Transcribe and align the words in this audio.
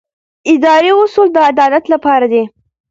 اداري 0.53 0.91
اصول 1.03 1.27
د 1.33 1.37
عدالت 1.51 1.83
لپاره 1.93 2.25
دي. 2.33 2.43